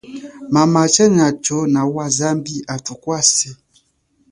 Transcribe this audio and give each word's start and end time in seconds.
Mama, 0.53 0.81
chenacho 0.93 1.57
nawa, 1.73 2.05
zambi 2.17 2.55
athukwase. 2.73 3.49